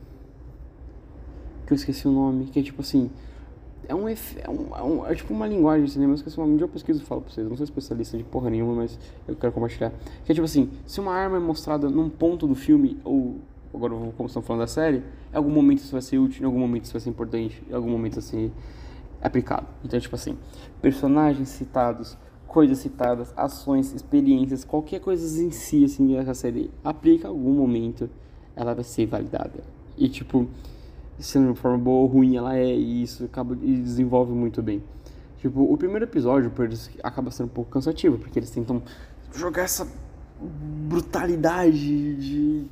que 1.65 1.73
eu 1.73 1.75
esqueci 1.75 2.07
o 2.07 2.11
nome, 2.11 2.45
que 2.45 2.59
é 2.59 2.63
tipo 2.63 2.81
assim. 2.81 3.09
É 3.87 3.95
um, 3.95 4.07
é, 4.07 4.15
um, 4.49 4.75
é, 4.75 4.83
um, 4.83 5.07
é 5.07 5.15
tipo 5.15 5.33
uma 5.33 5.47
linguagem 5.47 5.85
de 5.85 6.13
esqueci 6.13 6.37
o 6.37 6.41
nome, 6.41 6.53
um 6.53 6.57
dia 6.57 6.65
eu 6.65 6.69
pesquiso 6.69 7.01
e 7.01 7.05
falo 7.05 7.21
pra 7.21 7.31
vocês. 7.31 7.47
Não 7.47 7.55
sou 7.55 7.63
especialista 7.63 8.17
de 8.17 8.23
porra 8.23 8.49
nenhuma, 8.49 8.73
mas 8.75 8.97
eu 9.27 9.35
quero 9.35 9.53
compartilhar. 9.53 9.91
Que 10.23 10.31
é 10.31 10.35
tipo 10.35 10.45
assim: 10.45 10.69
se 10.85 10.99
uma 10.99 11.13
arma 11.13 11.37
é 11.37 11.39
mostrada 11.39 11.89
num 11.89 12.09
ponto 12.09 12.47
do 12.47 12.55
filme, 12.55 12.99
ou 13.03 13.35
agora 13.73 13.93
como 14.15 14.27
estamos 14.27 14.47
falando 14.47 14.61
da 14.61 14.67
série, 14.67 15.03
em 15.33 15.37
algum 15.37 15.51
momento 15.51 15.79
isso 15.79 15.91
vai 15.91 16.01
ser 16.01 16.17
útil, 16.17 16.43
em 16.43 16.45
algum 16.45 16.59
momento 16.59 16.85
isso 16.85 16.93
vai 16.93 17.01
ser 17.01 17.09
importante, 17.09 17.61
em 17.69 17.73
algum 17.73 17.89
momento 17.89 18.19
assim 18.19 18.51
aplicado. 19.21 19.67
Então, 19.83 19.99
tipo 19.99 20.15
assim, 20.15 20.37
personagens 20.81 21.49
citados, 21.49 22.17
coisas 22.47 22.77
citadas, 22.77 23.33
ações, 23.35 23.93
experiências, 23.93 24.63
qualquer 24.63 24.99
coisa 24.99 25.43
em 25.43 25.51
si, 25.51 25.83
assim, 25.83 26.15
essa 26.15 26.33
série 26.33 26.71
aplica 26.83 27.27
em 27.27 27.31
algum 27.31 27.53
momento, 27.53 28.09
ela 28.55 28.73
vai 28.73 28.83
ser 28.83 29.05
validada. 29.07 29.63
E, 29.97 30.07
tipo, 30.07 30.47
sendo 31.19 31.53
de 31.53 31.59
forma 31.59 31.77
boa 31.77 32.01
ou 32.01 32.07
ruim, 32.07 32.35
ela 32.35 32.57
é, 32.57 32.75
e 32.75 33.03
isso 33.03 33.25
acaba 33.25 33.57
e 33.61 33.77
desenvolve 33.77 34.33
muito 34.33 34.61
bem. 34.61 34.83
Tipo, 35.39 35.61
o 35.61 35.77
primeiro 35.77 36.05
episódio, 36.05 36.49
por 36.49 36.65
eles, 36.65 36.89
acaba 37.03 37.29
sendo 37.31 37.47
um 37.47 37.53
pouco 37.53 37.71
cansativo, 37.71 38.17
porque 38.17 38.39
eles 38.39 38.49
tentam 38.49 38.81
jogar 39.33 39.63
essa 39.63 39.87
brutalidade 40.39 42.15
de. 42.15 42.65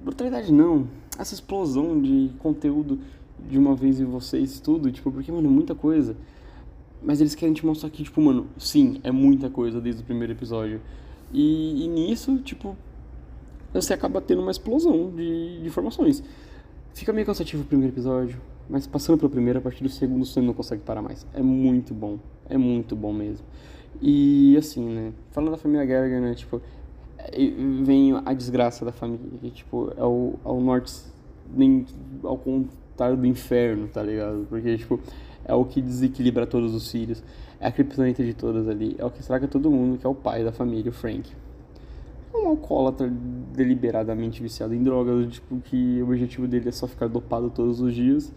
Brutalidade 0.00 0.52
não. 0.52 0.86
Essa 1.18 1.34
explosão 1.34 2.00
de 2.00 2.30
conteúdo 2.38 2.98
de 3.48 3.58
uma 3.58 3.74
vez 3.74 4.00
em 4.00 4.04
vocês, 4.04 4.60
tudo, 4.60 4.90
tipo, 4.90 5.10
porque, 5.10 5.30
mano, 5.30 5.48
é 5.48 5.50
muita 5.50 5.74
coisa. 5.74 6.16
Mas 7.02 7.20
eles 7.20 7.34
querem 7.34 7.52
te 7.52 7.66
mostrar 7.66 7.90
que, 7.90 8.04
tipo, 8.04 8.20
mano, 8.20 8.46
sim, 8.56 9.00
é 9.02 9.10
muita 9.10 9.50
coisa 9.50 9.80
desde 9.80 10.02
o 10.02 10.04
primeiro 10.04 10.32
episódio. 10.32 10.80
E, 11.32 11.84
e 11.84 11.88
nisso, 11.88 12.38
tipo, 12.38 12.76
você 13.72 13.94
acaba 13.94 14.20
tendo 14.20 14.42
uma 14.42 14.50
explosão 14.50 15.10
de, 15.10 15.60
de 15.60 15.66
informações. 15.66 16.22
Fica 16.94 17.12
meio 17.12 17.26
cansativo 17.26 17.62
o 17.62 17.66
primeiro 17.66 17.92
episódio, 17.92 18.38
mas 18.68 18.86
passando 18.86 19.18
pelo 19.18 19.30
primeiro, 19.30 19.58
a 19.58 19.62
partir 19.62 19.82
do 19.82 19.88
segundo 19.88 20.24
você 20.26 20.40
não 20.40 20.52
consegue 20.52 20.82
parar 20.82 21.02
mais. 21.02 21.26
É 21.32 21.42
muito 21.42 21.94
bom, 21.94 22.18
é 22.48 22.56
muito 22.56 22.94
bom 22.94 23.12
mesmo. 23.12 23.44
E 24.00 24.56
assim, 24.56 24.88
né, 24.88 25.12
falando 25.30 25.52
da 25.52 25.56
família 25.56 25.84
Gallagher, 25.86 26.20
né, 26.20 26.34
tipo, 26.34 26.60
vem 27.82 28.12
a 28.24 28.32
desgraça 28.34 28.84
da 28.84 28.92
família, 28.92 29.26
que, 29.40 29.50
tipo, 29.50 29.92
é 29.96 30.04
o, 30.04 30.34
ao 30.44 30.60
norte, 30.60 30.92
nem 31.54 31.86
ao 32.22 32.36
contrário 32.36 33.16
do 33.16 33.26
inferno, 33.26 33.88
tá 33.88 34.02
ligado? 34.02 34.46
Porque, 34.48 34.76
tipo, 34.76 35.00
é 35.44 35.54
o 35.54 35.64
que 35.64 35.80
desequilibra 35.80 36.46
todos 36.46 36.74
os 36.74 36.90
filhos, 36.90 37.22
é 37.58 37.66
a 37.66 37.72
criptonita 37.72 38.22
de 38.22 38.34
todas 38.34 38.68
ali, 38.68 38.96
é 38.98 39.04
o 39.04 39.10
que 39.10 39.20
estraga 39.20 39.48
todo 39.48 39.70
mundo, 39.70 39.98
que 39.98 40.06
é 40.06 40.10
o 40.10 40.14
pai 40.14 40.44
da 40.44 40.52
família, 40.52 40.90
o 40.90 40.94
Frank 40.94 41.30
um 42.42 42.48
alcoólatra 42.48 43.12
deliberadamente 43.54 44.42
viciado 44.42 44.74
em 44.74 44.82
drogas, 44.82 45.32
tipo, 45.32 45.60
que 45.60 46.02
o 46.02 46.06
objetivo 46.06 46.46
dele 46.48 46.68
é 46.68 46.72
só 46.72 46.86
ficar 46.86 47.08
dopado 47.08 47.50
todos 47.50 47.80
os 47.80 47.94
dias 47.94 48.32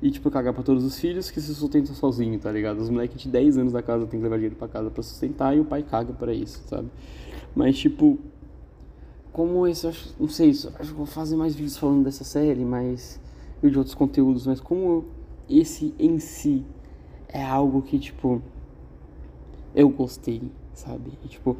e, 0.00 0.10
tipo, 0.10 0.30
cagar 0.30 0.52
pra 0.54 0.62
todos 0.62 0.84
os 0.84 0.98
filhos 0.98 1.30
que 1.30 1.40
se 1.40 1.54
sustentam 1.54 1.94
sozinho, 1.94 2.38
tá 2.38 2.52
ligado? 2.52 2.78
Os 2.78 2.88
moleques 2.88 3.20
de 3.20 3.28
10 3.28 3.58
anos 3.58 3.72
da 3.72 3.82
casa 3.82 4.06
tem 4.06 4.20
que 4.20 4.24
levar 4.24 4.36
dinheiro 4.36 4.56
pra 4.56 4.68
casa 4.68 4.90
pra 4.90 5.02
sustentar 5.02 5.56
e 5.56 5.60
o 5.60 5.64
pai 5.64 5.82
caga 5.82 6.12
pra 6.12 6.32
isso, 6.32 6.62
sabe? 6.66 6.88
Mas, 7.54 7.76
tipo, 7.78 8.18
como 9.32 9.66
esse, 9.66 9.86
acho, 9.86 10.14
não 10.18 10.28
sei, 10.28 10.50
acho 10.50 10.68
que 10.68 10.92
vou 10.92 11.06
fazer 11.06 11.36
mais 11.36 11.54
vídeos 11.54 11.76
falando 11.76 12.04
dessa 12.04 12.24
série, 12.24 12.64
mas. 12.64 13.20
e 13.62 13.70
de 13.70 13.78
outros 13.78 13.94
conteúdos, 13.94 14.46
mas 14.46 14.60
como 14.60 15.04
esse 15.48 15.94
em 15.98 16.18
si 16.18 16.64
é 17.28 17.44
algo 17.44 17.82
que, 17.82 17.98
tipo, 17.98 18.42
eu 19.74 19.88
gostei, 19.88 20.42
sabe? 20.72 21.12
E, 21.24 21.28
tipo, 21.28 21.56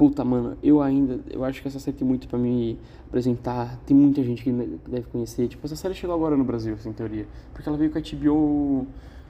Puta, 0.00 0.24
mano, 0.24 0.56
eu 0.62 0.80
ainda. 0.80 1.20
Eu 1.30 1.44
acho 1.44 1.60
que 1.60 1.68
essa 1.68 1.78
série 1.78 1.94
tem 1.94 2.08
muito 2.08 2.26
pra 2.26 2.38
me 2.38 2.78
apresentar. 3.06 3.78
Tem 3.84 3.94
muita 3.94 4.24
gente 4.24 4.42
que 4.42 4.50
deve 4.50 5.02
conhecer. 5.12 5.46
Tipo, 5.46 5.66
essa 5.66 5.76
série 5.76 5.92
chegou 5.92 6.16
agora 6.16 6.38
no 6.38 6.42
Brasil, 6.42 6.72
assim, 6.72 6.88
em 6.88 6.92
teoria. 6.94 7.28
Porque 7.52 7.68
ela 7.68 7.76
veio 7.76 7.90
com 7.90 7.98
a 7.98 8.00
HBO. 8.00 8.86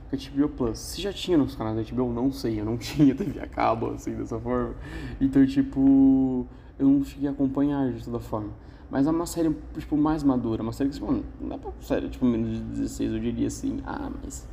Com 0.08 0.14
a 0.14 0.16
HBO 0.16 0.48
Plus. 0.50 0.78
Se 0.78 1.02
já 1.02 1.12
tinha 1.12 1.36
nos 1.36 1.56
canais 1.56 1.74
da 1.74 1.82
HBO, 1.92 2.12
não 2.12 2.30
sei. 2.30 2.60
Eu 2.60 2.64
não 2.64 2.78
tinha 2.78 3.12
TV 3.16 3.40
a 3.40 3.48
cabo, 3.48 3.90
assim, 3.90 4.12
dessa 4.12 4.38
forma. 4.38 4.76
Então, 5.20 5.44
tipo. 5.44 6.46
Eu 6.78 6.86
não 6.86 7.04
cheguei 7.04 7.28
a 7.28 7.32
acompanhar 7.32 7.90
de 7.90 8.04
toda 8.04 8.20
forma. 8.20 8.50
Mas 8.88 9.08
é 9.08 9.10
uma 9.10 9.26
série, 9.26 9.52
tipo, 9.76 9.96
mais 9.96 10.22
madura. 10.22 10.62
Uma 10.62 10.72
série 10.72 10.90
que, 10.90 11.02
mano, 11.02 11.24
não 11.40 11.56
é 11.56 11.58
pra 11.58 11.72
série, 11.80 12.08
tipo, 12.08 12.24
menos 12.24 12.48
de 12.48 12.60
16, 12.60 13.12
eu 13.14 13.18
diria 13.18 13.48
assim. 13.48 13.80
Ah, 13.84 14.08
mas 14.22 14.46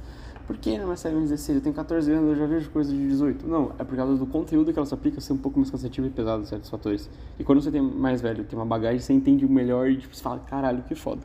por 0.48 0.58
que 0.58 0.78
não 0.78 0.94
é 0.94 0.96
série 0.96 1.20
16? 1.20 1.58
Eu 1.58 1.62
tenho 1.62 1.76
14 1.76 2.10
anos, 2.10 2.30
eu 2.30 2.36
já 2.38 2.46
vejo 2.46 2.70
coisa 2.70 2.90
de 2.90 2.98
18. 3.10 3.46
Não, 3.46 3.74
é 3.78 3.84
por 3.84 3.98
causa 3.98 4.16
do 4.16 4.26
conteúdo 4.26 4.72
que 4.72 4.80
ela 4.80 4.86
se 4.86 4.94
aplica 4.94 5.20
ser 5.20 5.34
um 5.34 5.38
pouco 5.38 5.60
mais 5.60 5.70
cansativo 5.70 6.08
e 6.08 6.10
pesado 6.10 6.42
em 6.42 6.46
certos 6.46 6.70
fatores. 6.70 7.10
E 7.38 7.44
quando 7.44 7.62
você 7.62 7.70
tem 7.70 7.82
mais 7.82 8.22
velho, 8.22 8.46
tem 8.46 8.58
uma 8.58 8.66
bagagem, 8.66 9.00
você 9.00 9.12
entende 9.12 9.46
melhor 9.46 9.90
e 9.90 9.98
tipo, 9.98 10.16
você 10.16 10.24
fala, 10.24 10.40
caralho, 10.40 10.82
que 10.84 10.96
foda. 10.96 11.22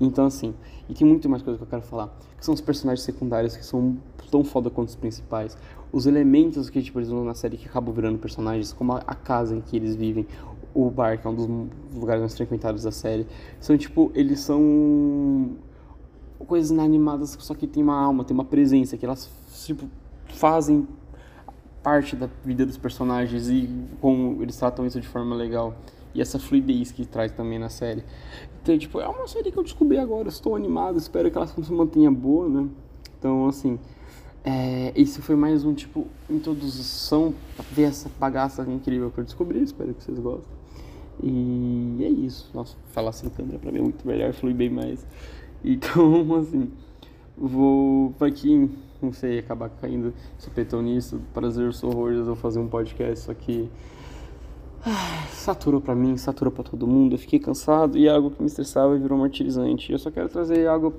Então, 0.00 0.26
assim, 0.26 0.54
e 0.88 0.94
tem 0.94 1.04
muito 1.04 1.28
mais 1.28 1.42
coisa 1.42 1.58
que 1.58 1.64
eu 1.64 1.68
quero 1.68 1.82
falar, 1.82 2.16
que 2.38 2.44
são 2.44 2.54
os 2.54 2.60
personagens 2.60 3.04
secundários 3.04 3.56
que 3.56 3.66
são 3.66 3.96
tão 4.30 4.44
foda 4.44 4.70
quanto 4.70 4.90
os 4.90 4.96
principais. 4.96 5.58
Os 5.90 6.06
elementos 6.06 6.70
que, 6.70 6.80
tipo, 6.80 7.00
eles 7.00 7.10
vão 7.10 7.24
na 7.24 7.34
série 7.34 7.56
que 7.56 7.66
acabam 7.66 7.92
virando 7.92 8.16
personagens, 8.18 8.72
como 8.72 8.92
a 8.92 9.14
casa 9.14 9.56
em 9.56 9.60
que 9.60 9.76
eles 9.76 9.96
vivem, 9.96 10.24
o 10.72 10.88
bar, 10.88 11.18
que 11.20 11.26
é 11.26 11.30
um 11.30 11.34
dos 11.34 11.48
lugares 11.94 12.20
mais 12.20 12.36
frequentados 12.36 12.84
da 12.84 12.92
série, 12.92 13.26
são, 13.58 13.76
tipo, 13.76 14.12
eles 14.14 14.38
são 14.38 15.56
coisas 16.46 16.70
inanimadas, 16.70 17.36
só 17.40 17.54
que 17.54 17.66
tem 17.66 17.82
uma 17.82 18.00
alma, 18.00 18.24
tem 18.24 18.34
uma 18.34 18.44
presença, 18.44 18.96
que 18.96 19.04
elas 19.04 19.30
tipo, 19.64 19.88
fazem 20.28 20.86
parte 21.82 22.16
da 22.16 22.28
vida 22.44 22.66
dos 22.66 22.76
personagens 22.76 23.48
e 23.48 23.68
como 24.00 24.42
eles 24.42 24.56
tratam 24.56 24.86
isso 24.86 25.00
de 25.00 25.06
forma 25.06 25.36
legal. 25.36 25.74
E 26.14 26.20
essa 26.20 26.38
fluidez 26.38 26.90
que 26.90 27.04
traz 27.04 27.30
também 27.32 27.58
na 27.58 27.68
série. 27.68 28.02
Então, 28.62 28.76
tipo, 28.78 28.98
é 29.00 29.06
uma 29.06 29.28
série 29.28 29.52
que 29.52 29.58
eu 29.58 29.62
descobri 29.62 29.98
agora, 29.98 30.28
estou 30.28 30.56
animado, 30.56 30.98
espero 30.98 31.30
que 31.30 31.36
ela 31.36 31.46
se 31.46 31.72
mantenha 31.72 32.10
boa, 32.10 32.48
né? 32.48 32.68
Então, 33.18 33.46
assim, 33.46 33.78
é, 34.42 34.92
isso 34.96 35.20
foi 35.22 35.36
mais 35.36 35.64
um, 35.64 35.74
tipo, 35.74 36.06
introdução 36.30 37.34
pra 37.54 37.64
ver 37.70 37.84
essa 37.84 38.10
bagaça 38.18 38.62
incrível 38.62 39.10
que 39.10 39.18
eu 39.18 39.24
descobri, 39.24 39.62
espero 39.62 39.92
que 39.92 40.02
vocês 40.02 40.18
gostem. 40.18 40.56
E 41.22 41.98
é 42.02 42.08
isso. 42.08 42.50
Nossa, 42.54 42.76
falar 42.92 43.12
sem 43.12 43.30
câmera 43.30 43.58
pra 43.58 43.72
mim 43.72 43.78
é 43.78 43.82
muito 43.82 44.06
melhor, 44.06 44.32
flui 44.32 44.54
bem 44.54 44.70
mais. 44.70 45.06
Então, 45.64 46.34
assim, 46.36 46.70
vou 47.36 48.12
para 48.18 48.30
quem, 48.30 48.70
não 49.00 49.12
sei, 49.12 49.38
acabar 49.38 49.68
caindo 49.68 50.12
supetão 50.38 50.82
nisso, 50.82 51.20
prazer, 51.34 51.72
sou 51.72 51.90
horrores, 51.90 52.26
vou 52.26 52.36
fazer 52.36 52.58
um 52.58 52.68
podcast, 52.68 53.26
só 53.26 53.34
que 53.34 53.70
saturou 55.30 55.80
para 55.80 55.94
mim, 55.94 56.16
saturou 56.16 56.52
para 56.52 56.64
todo 56.64 56.86
mundo, 56.86 57.14
eu 57.14 57.18
fiquei 57.18 57.38
cansado 57.38 57.98
e 57.98 58.08
algo 58.08 58.30
que 58.30 58.40
me 58.40 58.46
estressava 58.46 58.96
virou 58.96 59.18
martirizante. 59.18 59.92
Eu 59.92 59.98
só 59.98 60.10
quero 60.10 60.28
trazer 60.28 60.66
algo, 60.66 60.94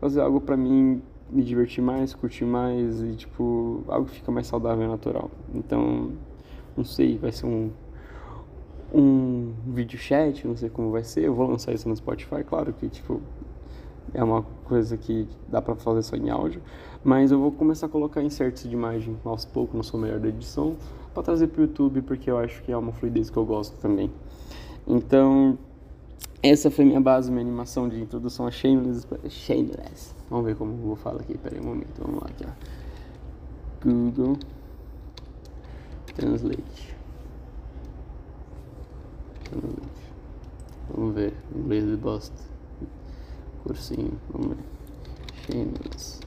fazer 0.00 0.20
algo 0.20 0.40
para 0.40 0.56
mim 0.56 1.02
me 1.30 1.42
divertir 1.42 1.82
mais, 1.82 2.14
curtir 2.14 2.44
mais 2.44 3.02
e 3.02 3.14
tipo, 3.14 3.84
algo 3.88 4.08
que 4.08 4.16
fica 4.16 4.32
mais 4.32 4.46
saudável 4.46 4.84
e 4.84 4.88
natural. 4.88 5.30
Então, 5.54 6.12
não 6.76 6.84
sei, 6.84 7.18
vai 7.18 7.32
ser 7.32 7.46
um 7.46 7.70
um 8.92 9.52
vídeo 9.66 9.98
chat, 9.98 10.46
não 10.46 10.56
sei 10.56 10.70
como 10.70 10.90
vai 10.90 11.04
ser, 11.04 11.24
eu 11.24 11.34
vou 11.34 11.46
lançar 11.46 11.74
isso 11.74 11.86
no 11.88 11.94
Spotify, 11.94 12.42
claro 12.42 12.72
que 12.72 12.88
tipo 12.88 13.20
é 14.14 14.22
uma 14.22 14.42
coisa 14.64 14.96
que 14.96 15.28
dá 15.48 15.60
para 15.60 15.74
fazer 15.74 16.02
só 16.02 16.16
em 16.16 16.30
áudio, 16.30 16.62
mas 17.04 17.30
eu 17.30 17.38
vou 17.38 17.52
começar 17.52 17.86
a 17.86 17.88
colocar 17.88 18.22
insertos 18.22 18.62
de 18.62 18.72
imagem 18.72 19.16
aos 19.24 19.44
poucos, 19.44 19.74
não 19.74 19.82
sou 19.82 19.98
melhor 19.98 20.18
da 20.18 20.28
edição, 20.28 20.76
para 21.14 21.22
trazer 21.22 21.48
para 21.48 21.60
o 21.60 21.64
YouTube, 21.64 22.02
porque 22.02 22.30
eu 22.30 22.38
acho 22.38 22.62
que 22.62 22.72
é 22.72 22.76
uma 22.76 22.92
fluidez 22.92 23.30
que 23.30 23.36
eu 23.36 23.44
gosto 23.44 23.76
também. 23.78 24.10
Então, 24.86 25.58
essa 26.42 26.70
foi 26.70 26.84
minha 26.84 27.00
base, 27.00 27.30
minha 27.30 27.42
animação 27.42 27.88
de 27.88 28.00
introdução 28.00 28.46
a 28.46 28.50
Shameless. 28.50 29.06
Shameless. 29.28 30.14
Vamos 30.30 30.46
ver 30.46 30.56
como 30.56 30.72
eu 30.72 30.76
vou 30.78 30.96
falar 30.96 31.20
aqui, 31.20 31.36
peraí 31.36 31.60
um 31.60 31.64
momento, 31.64 32.00
vamos 32.00 32.20
lá 32.20 32.28
aqui, 32.28 32.44
ó. 32.46 33.84
Google 33.84 34.36
Translate. 36.14 36.96
Translate. 39.44 39.98
Vamos 40.94 41.14
ver, 41.14 41.34
inglês 41.54 41.84
de 41.84 41.96
bosta 41.96 42.57
cursinho, 43.68 44.18
vamos 44.30 44.56
ver. 44.56 44.64
Shameless. 45.44 46.20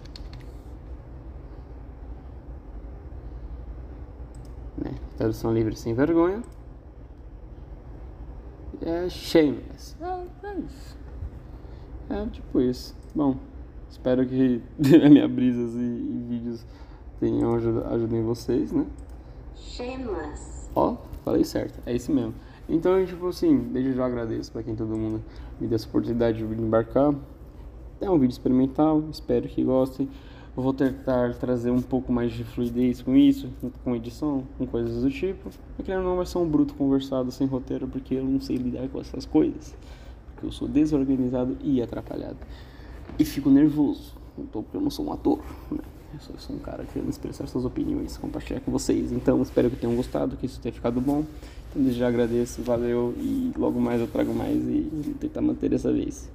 Né? 4.78 4.94
Tradução 5.18 5.52
livre 5.52 5.76
sem 5.76 5.96
vergonha. 5.96 6.44
É 8.80 9.10
shameless. 9.10 9.96
É, 10.00 10.48
é 10.48 10.60
isso. 10.60 10.98
É 12.10 12.26
tipo 12.28 12.62
isso. 12.62 12.96
Bom, 13.16 13.38
espero 13.90 14.26
que 14.28 14.62
a 15.04 15.10
minha 15.10 15.28
brisas 15.28 15.74
e, 15.74 15.80
e 15.80 16.26
vídeos 16.30 16.66
tenham 17.20 17.56
ajudem 17.56 18.24
vocês, 18.24 18.72
né? 18.72 18.86
Shameless. 19.56 20.70
Ó, 20.76 20.98
falei 21.26 21.44
certo, 21.44 21.82
é 21.88 21.96
isso 21.96 22.12
mesmo. 22.12 22.36
Então, 22.72 23.06
tipo 23.06 23.28
assim, 23.28 23.58
desde 23.74 23.94
já 23.94 24.06
agradeço 24.06 24.50
para 24.50 24.64
quem 24.64 24.74
todo 24.74 24.96
mundo 24.96 25.22
me 25.60 25.68
deu 25.68 25.76
essa 25.76 25.86
oportunidade 25.88 26.38
de 26.38 26.62
embarcar. 26.62 27.14
É 28.00 28.10
um 28.10 28.18
vídeo 28.18 28.32
experimental, 28.32 29.04
espero 29.12 29.46
que 29.50 29.62
gostem. 29.62 30.08
Vou 30.56 30.74
tentar 30.74 31.34
trazer 31.36 31.70
um 31.70 31.82
pouco 31.82 32.14
mais 32.14 32.32
de 32.32 32.46
fluidez 32.46 33.02
com 33.02 33.14
isso, 33.16 33.50
com 33.84 33.94
edição, 33.94 34.44
com 34.58 34.66
coisas 34.66 35.04
do 35.04 35.10
tipo. 35.10 35.50
Porque 35.76 35.94
não 35.94 36.16
vai 36.16 36.26
ser 36.26 36.38
um 36.38 36.48
bruto 36.48 36.74
conversado 36.74 37.30
sem 37.30 37.46
roteiro, 37.46 37.90
porque 37.90 38.16
eu 38.16 38.24
não 38.24 38.40
sei 38.40 38.56
lidar 38.56 38.88
com 38.88 39.02
essas 39.02 39.26
coisas. 39.26 39.76
Porque 40.34 40.48
eu 40.48 40.52
sou 40.52 40.68
desorganizado 40.68 41.58
e 41.62 41.82
atrapalhado. 41.82 42.38
E 43.20 43.26
fico 43.26 43.50
nervoso, 43.50 44.16
porque 44.52 44.78
eu 44.78 44.82
não 44.82 44.90
sou 44.90 45.08
um 45.08 45.14
ator, 45.14 45.40
né? 45.70 45.80
Eu 46.14 46.20
sou, 46.20 46.36
sou 46.38 46.56
um 46.56 46.60
cara 46.60 46.84
querendo 46.86 47.10
expressar 47.10 47.48
suas 47.48 47.64
opiniões, 47.64 48.18
compartilhar 48.18 48.60
com 48.60 48.72
vocês. 48.72 49.12
Então, 49.12 49.42
espero 49.42 49.70
que 49.70 49.78
tenham 49.78 49.96
gostado, 49.96 50.36
que 50.36 50.46
isso 50.46 50.60
tenha 50.60 50.74
ficado 50.74 51.00
bom. 51.00 51.24
Então, 51.76 51.92
já 51.92 52.08
agradeço, 52.08 52.62
valeu 52.62 53.14
e 53.18 53.52
logo 53.58 53.80
mais 53.80 54.02
eu 54.02 54.08
trago 54.08 54.34
mais 54.34 54.58
e 54.58 55.16
tentar 55.20 55.42
manter 55.42 55.70
dessa 55.70 55.92
vez. 55.92 56.30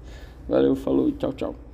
Valeu, 0.48 0.74
falou, 0.74 1.10
tchau, 1.12 1.32
tchau. 1.32 1.65